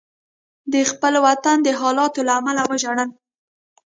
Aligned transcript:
د 0.73 0.75
خپل 0.91 1.13
وطن 1.25 1.57
د 1.63 1.69
حالاتو 1.79 2.19
له 2.27 2.33
امله 2.39 2.61
وژړل. 2.71 3.09